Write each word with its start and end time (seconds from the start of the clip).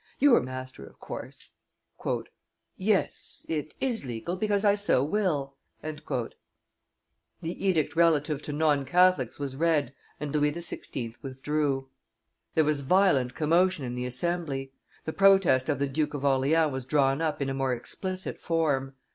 "You 0.17 0.33
are 0.35 0.41
master, 0.41 0.83
of 0.83 0.99
course." 0.99 1.51
"Yes, 2.75 3.45
it 3.47 3.75
is 3.79 4.03
legal, 4.03 4.35
because 4.35 4.65
I 4.65 4.73
so 4.73 5.03
will." 5.03 5.57
The 5.83 6.07
edict 7.43 7.95
relative 7.95 8.41
to 8.41 8.51
non 8.51 8.83
Catholics 8.83 9.37
was 9.39 9.55
read, 9.55 9.93
and 10.19 10.33
Louis 10.33 10.53
XVI. 10.53 11.13
withdrew. 11.21 11.87
There 12.55 12.63
was 12.65 12.81
violent 12.81 13.35
commotion 13.35 13.85
in 13.85 13.93
the 13.93 14.07
assembly; 14.07 14.71
the 15.05 15.13
protest 15.13 15.69
of 15.69 15.77
the 15.77 15.85
Duke 15.87 16.15
of 16.15 16.25
Orleans 16.25 16.71
was 16.73 16.85
drawn 16.85 17.21
up 17.21 17.39
in 17.39 17.49
a 17.51 17.53
more 17.53 17.71
explicit 17.75 18.39
form. 18.39 18.95